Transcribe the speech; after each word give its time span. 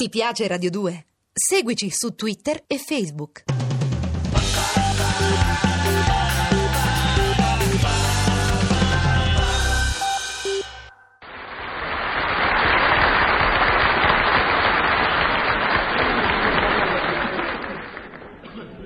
Ti 0.00 0.10
piace 0.10 0.46
Radio 0.46 0.70
2? 0.70 1.06
Seguici 1.32 1.90
su 1.90 2.14
Twitter 2.14 2.62
e 2.68 2.78
Facebook. 2.78 3.42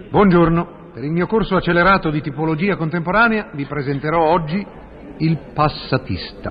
Buongiorno, 0.08 0.92
per 0.94 1.04
il 1.04 1.10
mio 1.10 1.26
corso 1.26 1.56
accelerato 1.56 2.08
di 2.08 2.22
tipologia 2.22 2.76
contemporanea 2.76 3.50
vi 3.52 3.66
presenterò 3.66 4.30
oggi 4.30 4.66
il 5.18 5.38
passatista. 5.52 6.50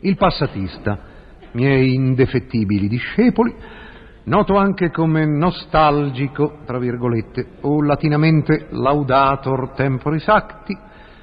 Il 0.00 0.16
passatista, 0.16 1.09
miei 1.52 1.94
indefettibili 1.94 2.88
discepoli, 2.88 3.54
noto 4.24 4.56
anche 4.56 4.90
come 4.90 5.26
nostalgico, 5.26 6.58
tra 6.64 6.78
virgolette, 6.78 7.46
o 7.62 7.82
latinamente 7.82 8.66
laudator 8.70 9.70
temporis 9.70 10.28
acti, 10.28 10.76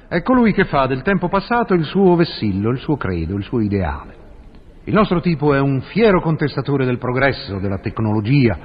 è 0.08 0.22
colui 0.22 0.52
che 0.52 0.64
fa 0.64 0.86
del 0.86 1.02
tempo 1.02 1.28
passato 1.28 1.74
il 1.74 1.84
suo 1.84 2.16
vessillo, 2.16 2.70
il 2.70 2.78
suo 2.78 2.96
credo, 2.96 3.36
il 3.36 3.44
suo 3.44 3.60
ideale. 3.60 4.16
Il 4.84 4.94
nostro 4.94 5.20
tipo 5.20 5.52
è 5.52 5.60
un 5.60 5.82
fiero 5.82 6.22
contestatore 6.22 6.86
del 6.86 6.96
progresso, 6.96 7.58
della 7.58 7.78
tecnologia, 7.78 8.58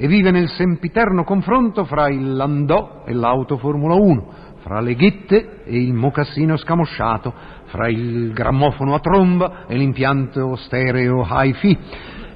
e 0.00 0.06
vive 0.06 0.30
nel 0.30 0.48
sempiterno 0.48 1.24
confronto 1.24 1.84
fra 1.84 2.08
il 2.08 2.36
Landò 2.36 3.02
e 3.04 3.12
l'auto 3.12 3.56
Formula 3.56 3.94
1, 3.94 4.26
fra 4.60 4.80
le 4.80 4.94
ghette 4.94 5.64
e 5.64 5.82
il 5.82 5.92
mocassino 5.92 6.56
scamosciato, 6.56 7.34
fra 7.64 7.88
il 7.88 8.32
grammofono 8.32 8.94
a 8.94 9.00
tromba 9.00 9.66
e 9.66 9.76
l'impianto 9.76 10.54
stereo 10.54 11.26
hi-fi. 11.28 11.78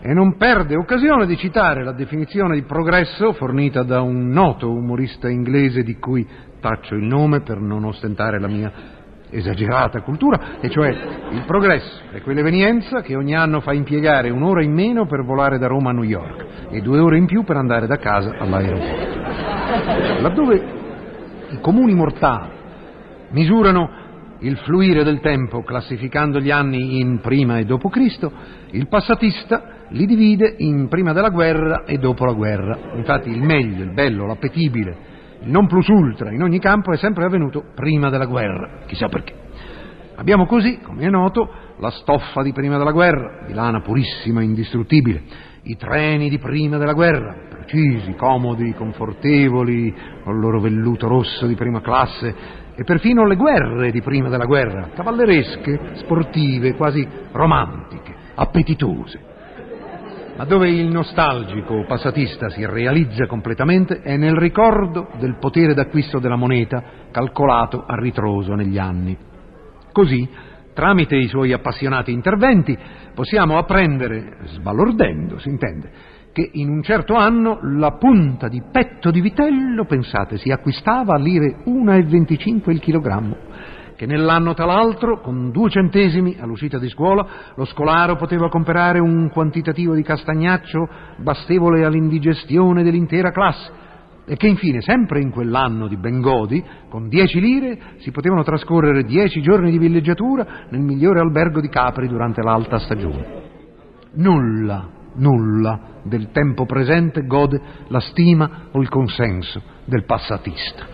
E 0.04 0.12
non 0.12 0.36
perde 0.36 0.74
occasione 0.74 1.26
di 1.26 1.36
citare 1.36 1.84
la 1.84 1.92
definizione 1.92 2.56
di 2.56 2.62
progresso 2.62 3.32
fornita 3.34 3.84
da 3.84 4.00
un 4.00 4.30
noto 4.30 4.68
umorista 4.68 5.28
inglese 5.28 5.84
di 5.84 5.96
cui 6.00 6.26
taccio 6.60 6.96
il 6.96 7.04
nome 7.04 7.42
per 7.42 7.60
non 7.60 7.84
ostentare 7.84 8.40
la 8.40 8.48
mia 8.48 8.72
esagerata 9.32 10.02
cultura, 10.02 10.60
e 10.60 10.68
cioè 10.68 10.88
il 11.30 11.42
progresso 11.46 12.02
è 12.12 12.20
quell'evenienza 12.20 13.00
che 13.00 13.16
ogni 13.16 13.34
anno 13.34 13.60
fa 13.60 13.72
impiegare 13.72 14.30
un'ora 14.30 14.62
in 14.62 14.72
meno 14.72 15.06
per 15.06 15.24
volare 15.24 15.58
da 15.58 15.66
Roma 15.66 15.90
a 15.90 15.92
New 15.92 16.04
York 16.04 16.46
e 16.70 16.80
due 16.80 16.98
ore 16.98 17.16
in 17.16 17.26
più 17.26 17.42
per 17.42 17.56
andare 17.56 17.86
da 17.86 17.96
casa 17.96 18.34
all'aeroporto. 18.38 20.20
Laddove 20.20 20.62
i 21.50 21.58
comuni 21.60 21.94
mortali 21.94 22.50
misurano 23.30 24.00
il 24.40 24.56
fluire 24.58 25.04
del 25.04 25.20
tempo 25.20 25.62
classificando 25.62 26.40
gli 26.40 26.50
anni 26.50 27.00
in 27.00 27.20
prima 27.20 27.58
e 27.58 27.64
dopo 27.64 27.88
Cristo, 27.88 28.32
il 28.70 28.88
passatista 28.88 29.86
li 29.88 30.06
divide 30.06 30.54
in 30.58 30.88
prima 30.88 31.12
della 31.12 31.28
guerra 31.28 31.84
e 31.84 31.98
dopo 31.98 32.24
la 32.24 32.32
guerra. 32.32 32.78
Infatti 32.94 33.30
il 33.30 33.42
meglio, 33.42 33.84
il 33.84 33.92
bello, 33.92 34.26
l'appetibile, 34.26 34.96
il 35.44 35.50
non 35.50 35.66
plus 35.66 35.86
ultra 35.88 36.30
in 36.30 36.42
ogni 36.42 36.58
campo 36.58 36.92
è 36.92 36.96
sempre 36.96 37.24
avvenuto 37.24 37.64
prima 37.74 38.10
della 38.10 38.26
guerra, 38.26 38.80
chissà 38.86 39.08
perché. 39.08 39.34
Abbiamo 40.14 40.46
così, 40.46 40.78
come 40.80 41.02
è 41.02 41.10
noto, 41.10 41.48
la 41.78 41.90
stoffa 41.90 42.42
di 42.42 42.52
prima 42.52 42.78
della 42.78 42.92
guerra, 42.92 43.44
di 43.46 43.54
lana 43.54 43.80
purissima 43.80 44.40
e 44.40 44.44
indistruttibile, 44.44 45.22
i 45.64 45.76
treni 45.76 46.28
di 46.28 46.38
prima 46.38 46.76
della 46.76 46.92
guerra, 46.92 47.34
precisi, 47.48 48.14
comodi, 48.14 48.74
confortevoli, 48.74 49.94
con 50.22 50.34
il 50.34 50.40
loro 50.40 50.60
velluto 50.60 51.08
rosso 51.08 51.46
di 51.46 51.54
prima 51.54 51.80
classe, 51.80 52.34
e 52.74 52.84
perfino 52.84 53.26
le 53.26 53.36
guerre 53.36 53.90
di 53.90 54.00
prima 54.00 54.28
della 54.28 54.44
guerra, 54.44 54.90
cavalleresche, 54.94 55.94
sportive, 55.94 56.74
quasi 56.74 57.06
romantiche, 57.32 58.14
appetitose. 58.34 59.31
Ma 60.34 60.44
dove 60.44 60.70
il 60.70 60.88
nostalgico 60.88 61.84
passatista 61.86 62.48
si 62.48 62.64
realizza 62.64 63.26
completamente 63.26 64.00
è 64.00 64.16
nel 64.16 64.34
ricordo 64.34 65.10
del 65.18 65.36
potere 65.38 65.74
d'acquisto 65.74 66.18
della 66.18 66.36
moneta 66.36 66.82
calcolato 67.10 67.84
a 67.86 67.94
ritroso 67.96 68.54
negli 68.54 68.78
anni. 68.78 69.16
Così, 69.92 70.26
tramite 70.72 71.16
i 71.16 71.28
suoi 71.28 71.52
appassionati 71.52 72.12
interventi, 72.12 72.76
possiamo 73.14 73.58
apprendere, 73.58 74.38
sbalordendo, 74.44 75.38
si 75.38 75.50
intende, 75.50 75.90
che 76.32 76.48
in 76.54 76.70
un 76.70 76.82
certo 76.82 77.14
anno 77.14 77.58
la 77.62 77.92
punta 77.92 78.48
di 78.48 78.62
petto 78.72 79.10
di 79.10 79.20
vitello, 79.20 79.84
pensate, 79.84 80.38
si 80.38 80.50
acquistava 80.50 81.14
a 81.14 81.18
lire 81.18 81.58
1,25 81.66 82.70
il 82.70 82.80
chilogrammo, 82.80 83.36
che 84.02 84.08
nell'anno 84.08 84.52
tra 84.52 84.64
l'altro, 84.64 85.20
con 85.20 85.52
due 85.52 85.70
centesimi 85.70 86.36
all'uscita 86.40 86.76
di 86.76 86.88
scuola, 86.88 87.24
lo 87.54 87.64
scolaro 87.64 88.16
poteva 88.16 88.48
comprare 88.48 88.98
un 88.98 89.30
quantitativo 89.30 89.94
di 89.94 90.02
castagnaccio 90.02 90.88
bastevole 91.18 91.84
all'indigestione 91.84 92.82
dell'intera 92.82 93.30
classe, 93.30 93.70
e 94.26 94.34
che 94.36 94.48
infine, 94.48 94.80
sempre 94.80 95.20
in 95.20 95.30
quell'anno 95.30 95.86
di 95.86 95.96
Bengodi, 95.96 96.64
con 96.88 97.08
dieci 97.08 97.38
lire 97.38 97.78
si 97.98 98.10
potevano 98.10 98.42
trascorrere 98.42 99.04
dieci 99.04 99.40
giorni 99.40 99.70
di 99.70 99.78
villeggiatura 99.78 100.66
nel 100.70 100.80
migliore 100.80 101.20
albergo 101.20 101.60
di 101.60 101.68
Capri 101.68 102.08
durante 102.08 102.42
l'alta 102.42 102.80
stagione. 102.80 103.24
Nulla, 104.14 104.88
nulla 105.14 105.80
del 106.02 106.32
tempo 106.32 106.66
presente 106.66 107.24
gode 107.24 107.60
la 107.86 108.00
stima 108.00 108.62
o 108.72 108.80
il 108.80 108.88
consenso 108.88 109.62
del 109.84 110.04
passatista. 110.06 110.86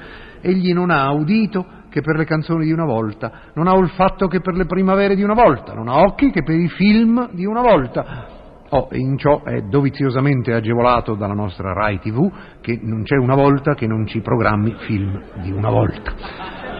Egli 0.42 0.74
non 0.74 0.90
ha 0.90 1.10
udito 1.10 1.76
che 1.98 2.00
per 2.02 2.16
le 2.16 2.24
canzoni 2.24 2.64
di 2.64 2.72
una 2.72 2.84
volta, 2.84 3.32
non 3.54 3.66
ha 3.66 3.74
olfatto 3.74 4.28
che 4.28 4.40
per 4.40 4.54
le 4.54 4.66
primavere 4.66 5.16
di 5.16 5.22
una 5.22 5.34
volta, 5.34 5.74
non 5.74 5.88
ha 5.88 6.00
occhi 6.00 6.30
che 6.30 6.42
per 6.42 6.54
i 6.54 6.68
film 6.68 7.30
di 7.32 7.44
una 7.44 7.60
volta. 7.60 8.36
Oh, 8.70 8.88
e 8.90 8.98
in 8.98 9.16
ciò 9.16 9.42
è 9.42 9.62
doviziosamente 9.62 10.52
agevolato 10.52 11.14
dalla 11.14 11.34
nostra 11.34 11.72
Rai 11.72 11.98
TV, 11.98 12.30
che 12.60 12.78
non 12.82 13.02
c'è 13.02 13.16
una 13.16 13.34
volta 13.34 13.74
che 13.74 13.86
non 13.86 14.06
ci 14.06 14.20
programmi 14.20 14.76
film 14.80 15.20
di 15.42 15.50
una 15.50 15.70
volta. 15.70 16.12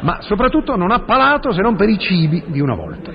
Ma 0.02 0.20
soprattutto 0.20 0.76
non 0.76 0.90
ha 0.90 1.00
palato 1.00 1.50
se 1.50 1.62
non 1.62 1.76
per 1.76 1.88
i 1.88 1.98
cibi 1.98 2.44
di 2.48 2.60
una 2.60 2.74
volta. 2.74 3.10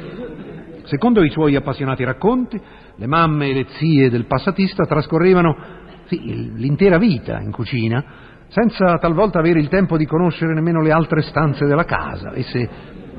Secondo 0.86 1.24
i 1.24 1.30
suoi 1.30 1.56
appassionati 1.56 2.04
racconti, 2.04 2.60
le 2.96 3.08
mamme 3.08 3.50
e 3.50 3.54
le 3.54 3.66
zie 3.78 4.10
del 4.10 4.26
passatista 4.26 4.84
trascorrevano 4.86 5.56
sì, 6.08 6.52
l'intera 6.56 6.98
vita 6.98 7.40
in 7.40 7.52
cucina, 7.52 8.04
senza 8.48 8.98
talvolta 8.98 9.40
avere 9.40 9.60
il 9.60 9.68
tempo 9.68 9.98
di 9.98 10.06
conoscere 10.06 10.54
nemmeno 10.54 10.82
le 10.82 10.92
altre 10.92 11.22
stanze 11.22 11.66
della 11.66 11.86
casa. 11.86 12.34
Esse, 12.34 12.70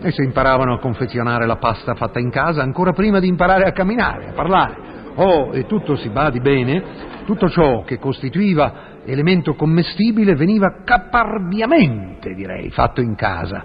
esse 0.00 0.22
imparavano 0.22 0.74
a 0.74 0.78
confezionare 0.78 1.46
la 1.46 1.56
pasta 1.56 1.94
fatta 1.94 2.18
in 2.18 2.30
casa 2.30 2.62
ancora 2.62 2.92
prima 2.92 3.18
di 3.18 3.28
imparare 3.28 3.64
a 3.64 3.72
camminare, 3.72 4.28
a 4.28 4.32
parlare. 4.32 4.92
Oh, 5.16 5.54
e 5.54 5.66
tutto 5.66 5.96
si 5.96 6.08
badi 6.08 6.40
bene, 6.40 6.82
tutto 7.24 7.48
ciò 7.48 7.82
che 7.82 7.98
costituiva 7.98 8.92
elemento 9.04 9.54
commestibile 9.54 10.34
veniva 10.34 10.82
caparbiamente, 10.84 12.34
direi, 12.34 12.70
fatto 12.70 13.00
in 13.00 13.14
casa. 13.14 13.64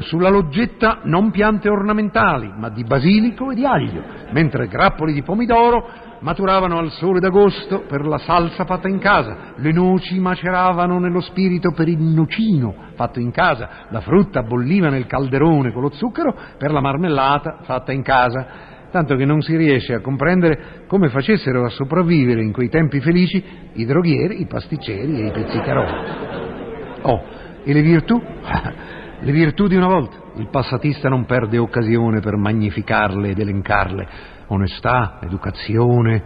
Sulla 0.00 0.28
loggetta 0.28 1.00
non 1.02 1.30
piante 1.30 1.68
ornamentali, 1.68 2.52
ma 2.56 2.68
di 2.68 2.84
basilico 2.84 3.50
e 3.50 3.54
di 3.56 3.66
aglio, 3.66 4.02
mentre 4.30 4.68
grappoli 4.68 5.12
di 5.12 5.22
pomidoro 5.22 6.06
maturavano 6.20 6.78
al 6.78 6.90
sole 6.92 7.20
d'agosto 7.20 7.84
per 7.86 8.06
la 8.06 8.18
salsa 8.18 8.64
fatta 8.64 8.88
in 8.88 8.98
casa, 8.98 9.52
le 9.56 9.72
noci 9.72 10.18
maceravano 10.18 10.98
nello 10.98 11.20
spirito 11.20 11.72
per 11.72 11.88
il 11.88 11.98
nocino 11.98 12.86
fatto 12.94 13.20
in 13.20 13.30
casa, 13.30 13.86
la 13.90 14.00
frutta 14.00 14.42
bolliva 14.42 14.88
nel 14.88 15.06
calderone 15.06 15.72
con 15.72 15.82
lo 15.82 15.90
zucchero 15.90 16.34
per 16.58 16.72
la 16.72 16.80
marmellata 16.80 17.58
fatta 17.62 17.92
in 17.92 18.02
casa, 18.02 18.46
tanto 18.90 19.14
che 19.14 19.24
non 19.24 19.40
si 19.40 19.56
riesce 19.56 19.94
a 19.94 20.00
comprendere 20.00 20.84
come 20.88 21.08
facessero 21.08 21.64
a 21.64 21.68
sopravvivere 21.68 22.42
in 22.42 22.52
quei 22.52 22.68
tempi 22.68 23.00
felici 23.00 23.42
i 23.74 23.84
droghieri, 23.84 24.40
i 24.40 24.46
pasticceri 24.46 25.20
e 25.20 25.26
i 25.26 25.30
pizzicaroli. 25.30 25.92
Oh, 27.02 27.22
e 27.62 27.72
le 27.72 27.82
virtù? 27.82 28.20
Le 29.20 29.32
virtù 29.32 29.66
di 29.66 29.74
una 29.74 29.88
volta. 29.88 30.16
Il 30.36 30.48
passatista 30.48 31.08
non 31.08 31.24
perde 31.24 31.58
occasione 31.58 32.20
per 32.20 32.36
magnificarle 32.36 33.30
ed 33.30 33.38
elencarle. 33.40 34.08
Onestà, 34.48 35.18
educazione, 35.22 36.22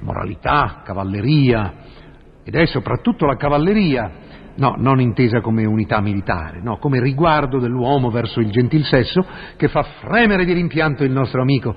moralità, 0.00 0.82
cavalleria. 0.84 1.72
Ed 2.44 2.54
è 2.54 2.66
soprattutto 2.66 3.26
la 3.26 3.36
cavalleria, 3.36 4.10
no, 4.56 4.74
non 4.76 5.00
intesa 5.00 5.40
come 5.40 5.64
unità 5.64 6.00
militare, 6.00 6.60
no, 6.62 6.78
come 6.78 7.00
riguardo 7.00 7.58
dell'uomo 7.58 8.10
verso 8.10 8.40
il 8.40 8.50
gentil 8.50 8.84
sesso, 8.84 9.24
che 9.56 9.68
fa 9.68 9.82
fremere 10.00 10.44
di 10.44 10.52
rimpianto 10.52 11.04
il 11.04 11.12
nostro 11.12 11.40
amico 11.40 11.74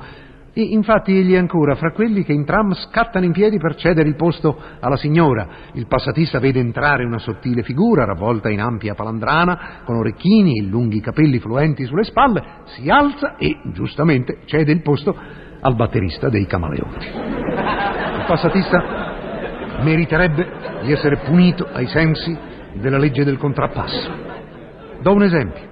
e 0.57 0.63
infatti 0.63 1.15
egli 1.15 1.33
è 1.33 1.37
ancora 1.37 1.75
fra 1.75 1.91
quelli 1.91 2.23
che 2.23 2.33
in 2.33 2.43
tram 2.43 2.73
scattano 2.73 3.25
in 3.25 3.31
piedi 3.31 3.59
per 3.59 3.75
cedere 3.75 4.09
il 4.09 4.15
posto 4.15 4.59
alla 4.79 4.97
signora. 4.97 5.47
Il 5.73 5.85
passatista 5.85 6.39
vede 6.39 6.59
entrare 6.59 7.05
una 7.05 7.19
sottile 7.19 7.61
figura 7.61 8.05
ravvolta 8.05 8.49
in 8.49 8.59
ampia 8.59 8.95
palandrana, 8.95 9.81
con 9.85 9.97
orecchini 9.97 10.57
e 10.57 10.63
lunghi 10.63 10.99
capelli 10.99 11.37
fluenti 11.37 11.85
sulle 11.85 12.05
spalle, 12.05 12.43
si 12.65 12.89
alza 12.89 13.35
e, 13.35 13.59
giustamente, 13.71 14.39
cede 14.45 14.71
il 14.71 14.81
posto 14.81 15.15
al 15.67 15.75
batterista 15.75 16.29
dei 16.29 16.45
Camaleonti. 16.45 17.05
Il 17.05 18.23
passatista 18.25 19.05
meriterebbe 19.81 20.49
di 20.83 20.91
essere 20.93 21.17
punito 21.17 21.67
ai 21.71 21.87
sensi 21.87 22.35
della 22.73 22.97
legge 22.97 23.25
del 23.25 23.37
contrappasso. 23.37 24.11
Do 25.01 25.13
un 25.13 25.23
esempio. 25.23 25.65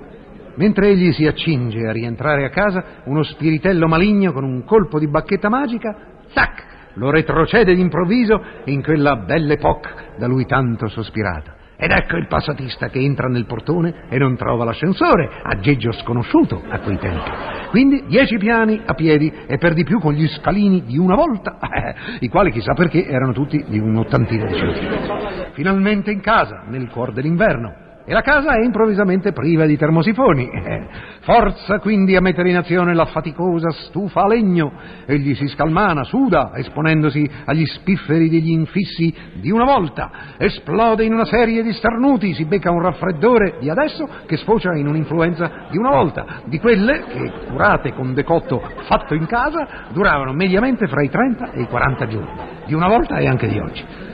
Mentre 0.55 0.89
egli 0.89 1.11
si 1.11 1.25
accinge 1.25 1.87
a 1.87 1.91
rientrare 1.91 2.45
a 2.45 2.49
casa, 2.49 2.83
uno 3.05 3.23
spiritello 3.23 3.87
maligno 3.87 4.31
con 4.31 4.43
un 4.43 4.63
colpo 4.63 4.99
di 4.99 5.07
bacchetta 5.07 5.49
magica, 5.49 5.95
tac, 6.33 6.65
lo 6.93 7.09
retrocede 7.09 7.73
d'improvviso 7.73 8.41
in 8.65 8.81
quella 8.81 9.17
belle 9.17 9.53
époque 9.53 9.91
da 10.17 10.27
lui 10.27 10.45
tanto 10.45 10.87
sospirata. 10.87 11.54
Ed 11.77 11.91
ecco 11.91 12.15
il 12.15 12.27
passatista 12.27 12.87
che 12.87 12.99
entra 12.99 13.27
nel 13.27 13.45
portone 13.45 14.05
e 14.09 14.17
non 14.17 14.35
trova 14.35 14.63
l'ascensore, 14.63 15.29
aggeggio 15.43 15.91
sconosciuto 15.91 16.61
a 16.67 16.79
quei 16.79 16.97
tempi. 16.97 17.29
Quindi 17.69 18.05
dieci 18.07 18.37
piani 18.37 18.81
a 18.85 18.93
piedi 18.93 19.31
e 19.45 19.57
per 19.57 19.73
di 19.73 19.83
più 19.83 19.99
con 19.99 20.13
gli 20.13 20.27
scalini 20.27 20.83
di 20.83 20.97
una 20.97 21.15
volta, 21.15 21.57
i 22.19 22.29
quali 22.29 22.51
chissà 22.51 22.73
perché 22.73 23.05
erano 23.05 23.33
tutti 23.33 23.63
di 23.67 23.79
un'ottantina 23.79 24.45
di 24.45 24.55
centimetri. 24.55 25.51
Finalmente 25.51 26.11
in 26.11 26.21
casa, 26.21 26.63
nel 26.67 26.89
cuore 26.89 27.11
dell'inverno, 27.11 27.84
e 28.05 28.13
la 28.13 28.21
casa 28.21 28.53
è 28.53 28.63
improvvisamente 28.63 29.31
priva 29.31 29.65
di 29.65 29.77
termosifoni. 29.77 30.47
Eh, 30.47 30.87
forza 31.21 31.79
quindi 31.79 32.15
a 32.15 32.21
mettere 32.21 32.49
in 32.49 32.57
azione 32.57 32.93
la 32.93 33.05
faticosa 33.05 33.71
stufa 33.71 34.21
a 34.21 34.27
legno. 34.27 34.73
Egli 35.05 35.33
si 35.33 35.47
scalmana, 35.47 36.03
suda, 36.03 36.51
esponendosi 36.55 37.27
agli 37.45 37.65
spifferi 37.65 38.29
degli 38.29 38.51
infissi 38.51 39.13
di 39.33 39.49
una 39.49 39.65
volta. 39.65 40.11
Esplode 40.37 41.03
in 41.03 41.13
una 41.13 41.25
serie 41.25 41.63
di 41.63 41.73
starnuti, 41.73 42.33
si 42.33 42.45
becca 42.45 42.69
un 42.69 42.81
raffreddore 42.81 43.57
di 43.59 43.69
adesso 43.69 44.07
che 44.27 44.37
sfocia 44.37 44.75
in 44.75 44.87
un'influenza 44.87 45.65
di 45.71 45.77
una 45.77 45.89
volta, 45.89 46.41
di 46.45 46.59
quelle 46.59 47.05
che, 47.05 47.31
curate 47.47 47.93
con 47.93 48.13
decotto 48.13 48.61
fatto 48.83 49.15
in 49.15 49.25
casa, 49.25 49.87
duravano 49.91 50.31
mediamente 50.33 50.87
fra 50.87 51.01
i 51.01 51.09
30 51.09 51.51
e 51.53 51.61
i 51.61 51.67
40 51.67 52.07
giorni. 52.07 52.31
Di 52.67 52.73
una 52.75 52.87
volta 52.87 53.17
e 53.17 53.27
anche 53.27 53.47
di 53.47 53.57
oggi. 53.57 54.04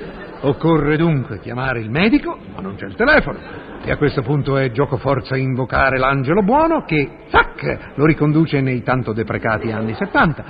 Occorre 0.43 0.97
dunque 0.97 1.39
chiamare 1.39 1.81
il 1.81 1.91
medico, 1.91 2.35
ma 2.55 2.61
non 2.61 2.75
c'è 2.75 2.87
il 2.87 2.95
telefono. 2.95 3.37
E 3.83 3.91
a 3.91 3.97
questo 3.97 4.23
punto 4.23 4.57
è 4.57 4.71
gioco 4.71 4.97
forza 4.97 5.37
invocare 5.37 5.99
l'angelo 5.99 6.41
buono 6.41 6.83
che, 6.83 7.25
tac, 7.29 7.91
lo 7.95 8.05
riconduce 8.05 8.59
nei 8.59 8.81
tanto 8.81 9.13
deprecati 9.13 9.71
anni 9.71 9.93
70. 9.93 10.45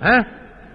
Eh? 0.00 0.26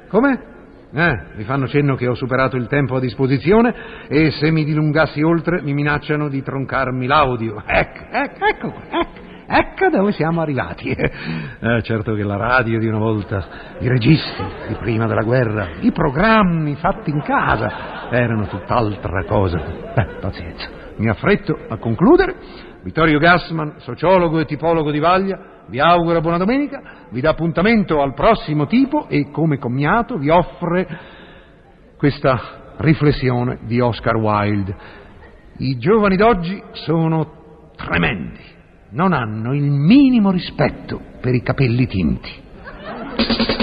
Come? 0.07 0.51
Eh, 0.93 1.19
mi 1.35 1.43
fanno 1.43 1.67
cenno 1.67 1.95
che 1.95 2.07
ho 2.07 2.13
superato 2.13 2.55
il 2.55 2.67
tempo 2.67 2.95
a 2.97 2.99
disposizione 2.99 3.73
e 4.07 4.29
se 4.29 4.51
mi 4.51 4.63
dilungassi 4.63 5.23
oltre 5.23 5.63
mi 5.63 5.73
minacciano 5.73 6.29
di 6.29 6.43
troncarmi 6.43 7.07
l'audio. 7.07 7.63
Ecco, 7.65 8.03
ecco, 8.11 8.45
ecco, 8.45 8.73
ecco. 8.89 9.21
Ecco 9.45 9.89
dove 9.89 10.11
siamo 10.11 10.41
arrivati. 10.41 10.95
Eh, 11.63 11.81
certo 11.83 12.13
che 12.13 12.23
la 12.23 12.35
radio 12.35 12.77
di 12.77 12.87
una 12.87 12.97
volta, 12.97 13.47
i 13.79 13.87
registi 13.87 14.43
di 14.67 14.73
prima 14.75 15.07
della 15.07 15.21
guerra, 15.21 15.69
i 15.79 15.93
programmi 15.93 16.75
fatti 16.75 17.09
in 17.09 17.21
casa 17.21 17.92
erano 18.13 18.47
tutt'altra 18.47 19.23
cosa. 19.25 19.57
Beh, 19.93 20.17
pazienza. 20.19 20.69
Mi 20.97 21.09
affretto 21.09 21.57
a 21.67 21.77
concludere. 21.77 22.35
Vittorio 22.83 23.17
Gassman, 23.17 23.75
sociologo 23.77 24.39
e 24.39 24.45
tipologo 24.45 24.91
di 24.91 24.99
Vaglia, 24.99 25.53
vi 25.67 25.79
augura 25.79 26.19
buona 26.19 26.37
domenica, 26.37 26.81
vi 27.09 27.21
dà 27.21 27.29
appuntamento 27.29 28.01
al 28.01 28.13
prossimo 28.13 28.67
tipo 28.67 29.07
e 29.07 29.31
come 29.31 29.57
commiato 29.57 30.17
vi 30.17 30.29
offre 30.29 30.85
questa 31.97 32.75
riflessione 32.77 33.59
di 33.61 33.79
Oscar 33.79 34.17
Wilde. 34.17 34.75
I 35.59 35.77
giovani 35.77 36.17
d'oggi 36.17 36.61
sono 36.71 37.71
tremendi, 37.77 38.41
non 38.89 39.13
hanno 39.13 39.53
il 39.53 39.69
minimo 39.69 40.31
rispetto 40.31 40.99
per 41.21 41.33
i 41.33 41.41
capelli 41.41 41.87
tinti. 41.87 43.62